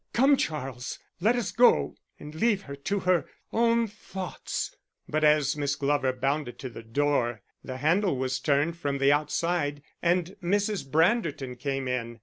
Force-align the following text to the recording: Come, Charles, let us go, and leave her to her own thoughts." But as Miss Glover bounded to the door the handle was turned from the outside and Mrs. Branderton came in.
Come, 0.13 0.35
Charles, 0.35 0.97
let 1.19 1.35
us 1.35 1.51
go, 1.51 1.93
and 2.19 2.33
leave 2.33 2.63
her 2.63 2.75
to 2.75 3.01
her 3.01 3.27
own 3.53 3.85
thoughts." 3.85 4.75
But 5.07 5.23
as 5.23 5.55
Miss 5.55 5.75
Glover 5.75 6.11
bounded 6.11 6.57
to 6.57 6.69
the 6.69 6.81
door 6.81 7.43
the 7.63 7.77
handle 7.77 8.17
was 8.17 8.39
turned 8.39 8.77
from 8.79 8.97
the 8.97 9.11
outside 9.11 9.83
and 10.01 10.35
Mrs. 10.41 10.89
Branderton 10.89 11.55
came 11.55 11.87
in. 11.87 12.19